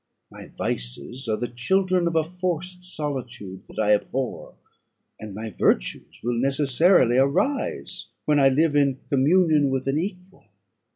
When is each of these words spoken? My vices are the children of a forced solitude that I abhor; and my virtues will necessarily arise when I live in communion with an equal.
My 0.31 0.47
vices 0.57 1.27
are 1.29 1.37
the 1.37 1.47
children 1.47 2.07
of 2.07 2.15
a 2.15 2.23
forced 2.23 2.83
solitude 2.85 3.67
that 3.67 3.77
I 3.77 3.93
abhor; 3.93 4.55
and 5.19 5.35
my 5.35 5.51
virtues 5.51 6.21
will 6.23 6.39
necessarily 6.41 7.19
arise 7.19 8.07
when 8.25 8.39
I 8.39 8.49
live 8.49 8.75
in 8.75 8.97
communion 9.11 9.69
with 9.69 9.85
an 9.85 9.99
equal. 9.99 10.45